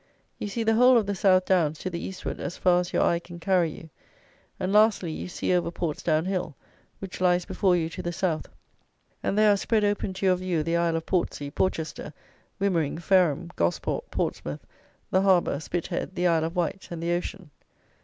[0.39, 3.03] You see the whole of the South Downs to the eastward as far as your
[3.03, 3.91] eye can carry you;
[4.59, 6.55] and, lastly, you see over Portsdown Hill,
[6.97, 8.47] which lies before you to the south;
[9.21, 12.13] and there are spread open to your view the isle of Portsea, Porchester,
[12.59, 14.65] Wimmering, Fareham, Gosport, Portsmouth,
[15.11, 17.51] the harbour, Spithead, the Isle of Wight and the ocean.